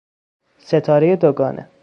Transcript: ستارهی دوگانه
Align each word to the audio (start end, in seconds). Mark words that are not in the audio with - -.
ستارهی 0.59 1.15
دوگانه 1.15 1.69